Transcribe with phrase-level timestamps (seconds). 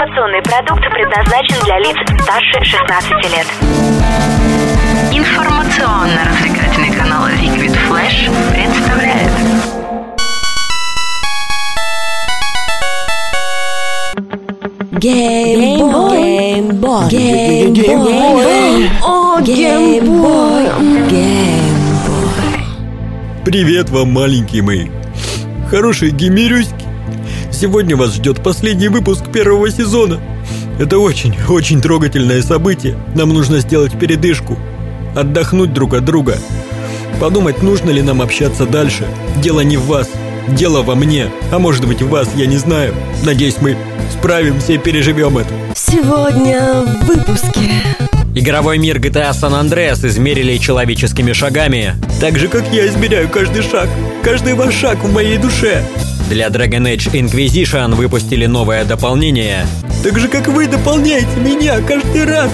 [0.00, 3.46] Информационный продукт предназначен для лиц старше 16 лет.
[5.12, 9.30] Информационно-развлекательный канал Liquid Flash представляет
[14.92, 16.18] Геймбой.
[17.10, 17.74] Геймбой.
[17.74, 18.90] Геймбой.
[19.02, 20.64] О, геймбой.
[21.10, 22.64] Геймбой.
[23.44, 24.88] Привет вам, маленькие мои.
[25.68, 26.79] Хорошие геймерюськи.
[27.60, 30.18] Сегодня вас ждет последний выпуск первого сезона.
[30.78, 32.96] Это очень, очень трогательное событие.
[33.14, 34.56] Нам нужно сделать передышку.
[35.14, 36.38] Отдохнуть друг от друга.
[37.20, 39.06] Подумать, нужно ли нам общаться дальше.
[39.42, 40.08] Дело не в вас.
[40.48, 41.26] Дело во мне.
[41.52, 42.94] А может быть в вас, я не знаю.
[43.24, 43.76] Надеюсь, мы
[44.10, 45.52] справимся и переживем это.
[45.76, 47.72] Сегодня в выпуске.
[48.34, 51.94] Игровой мир GTA San Andreas измерили человеческими шагами.
[52.22, 53.90] Так же, как я измеряю каждый шаг.
[54.24, 55.84] Каждый ваш шаг в моей душе.
[56.30, 59.66] Для Dragon Age Inquisition выпустили новое дополнение.
[60.04, 62.48] Так же, как вы дополняете меня каждый раз.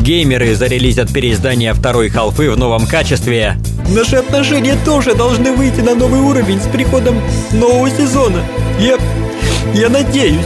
[0.00, 3.56] Геймеры зарелизят переиздание второй халфы в новом качестве.
[3.94, 7.20] Наши отношения тоже должны выйти на новый уровень с приходом
[7.52, 8.42] нового сезона.
[8.80, 8.98] Я...
[9.74, 10.44] я надеюсь.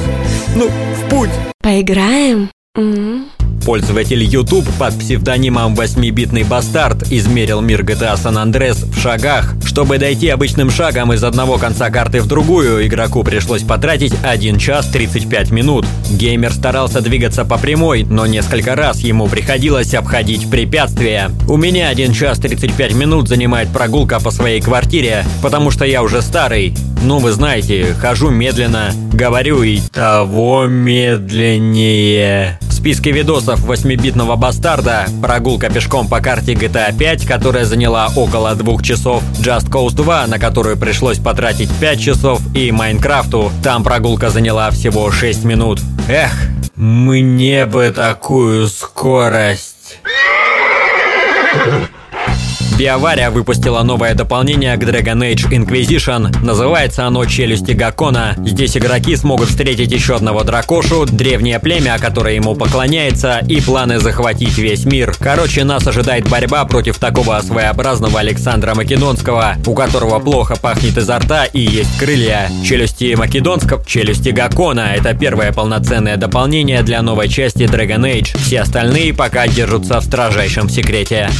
[0.54, 1.30] Ну, в путь.
[1.62, 2.50] Поиграем?
[2.76, 3.24] М?
[3.64, 9.54] Пользователь YouTube под псевдонимом 8-битный бастард измерил мир GTA San Andreas в шагах.
[9.64, 14.86] Чтобы дойти обычным шагом из одного конца карты в другую, игроку пришлось потратить 1 час
[14.88, 15.86] 35 минут.
[16.10, 21.30] Геймер старался двигаться по прямой, но несколько раз ему приходилось обходить препятствия.
[21.48, 26.20] У меня 1 час 35 минут занимает прогулка по своей квартире, потому что я уже
[26.20, 26.76] старый.
[27.02, 32.58] Ну, вы знаете, хожу медленно, говорю и того медленнее.
[32.84, 39.22] Списке видосов 8-битного бастарда прогулка пешком по карте GTA 5, которая заняла около двух часов,
[39.40, 45.10] Just Cause 2, на которую пришлось потратить 5 часов, и Майнкрафту, там прогулка заняла всего
[45.10, 45.80] 6 минут.
[46.08, 46.30] Эх,
[46.76, 50.00] мне бы такую скорость.
[52.76, 56.44] Биовария выпустила новое дополнение к Dragon Age Inquisition.
[56.44, 58.34] Называется оно «Челюсти Гакона».
[58.44, 64.58] Здесь игроки смогут встретить еще одного дракошу, древнее племя, которое ему поклоняется, и планы захватить
[64.58, 65.14] весь мир.
[65.20, 71.44] Короче, нас ожидает борьба против такого своеобразного Александра Македонского, у которого плохо пахнет изо рта
[71.44, 72.50] и есть крылья.
[72.64, 78.36] Челюсти Македонского, челюсти Гакона– это первое полноценное дополнение для новой части Dragon Age.
[78.38, 81.30] Все остальные пока держатся в строжайшем секрете.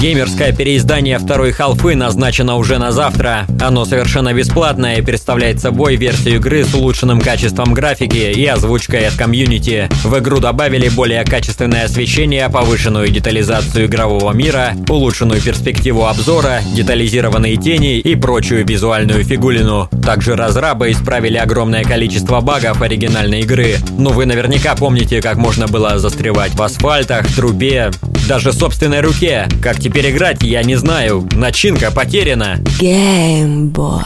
[0.00, 3.46] Геймерское переиздание второй халфы назначено уже на завтра.
[3.60, 9.14] Оно совершенно бесплатное и представляет собой версию игры с улучшенным качеством графики и озвучкой от
[9.16, 9.90] комьюнити.
[10.02, 17.98] В игру добавили более качественное освещение, повышенную детализацию игрового мира, улучшенную перспективу обзора, детализированные тени
[17.98, 19.90] и прочую визуальную фигулину.
[20.02, 23.76] Также разрабы исправили огромное количество багов оригинальной игры.
[23.98, 27.90] Но вы наверняка помните, как можно было застревать в асфальтах, трубе,
[28.30, 29.48] даже собственной руке.
[29.60, 31.28] Как теперь играть, я не знаю.
[31.32, 32.58] Начинка потеряна.
[32.78, 34.04] Геймбой.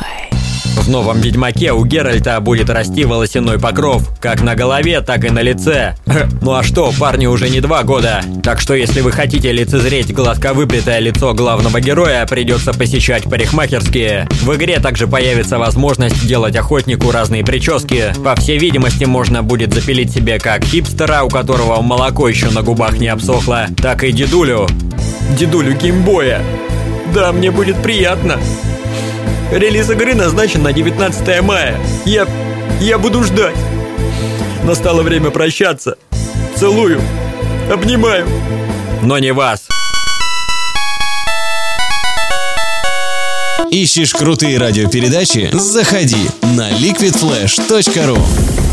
[0.76, 5.40] В новом Ведьмаке у Геральта будет расти волосяной покров, как на голове, так и на
[5.40, 5.94] лице.
[6.42, 8.22] Ну а что, парню уже не два года.
[8.42, 14.28] Так что если вы хотите лицезреть гладко выплетое лицо главного героя, придется посещать парикмахерские.
[14.42, 18.12] В игре также появится возможность делать охотнику разные прически.
[18.22, 22.98] По всей видимости, можно будет запилить себе как хипстера, у которого молоко еще на губах
[22.98, 24.66] не обсохло, так и дедулю.
[25.38, 26.42] Дедулю геймбоя.
[27.14, 28.38] Да, мне будет приятно.
[29.52, 31.78] Релиз игры назначен на 19 мая.
[32.04, 32.26] Я...
[32.80, 33.56] я буду ждать.
[34.64, 35.96] Настало время прощаться.
[36.56, 37.00] Целую.
[37.70, 38.26] Обнимаю.
[39.02, 39.68] Но не вас.
[43.70, 45.50] Ищешь крутые радиопередачи?
[45.52, 48.53] Заходи на liquidflash.ru